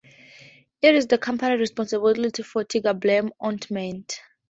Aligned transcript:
It 0.81 0.95
is 0.95 1.05
the 1.05 1.19
company 1.19 1.57
responsible 1.57 2.15
for 2.43 2.63
Tiger 2.63 2.95
Balm 2.95 3.33
ointment. 3.45 4.19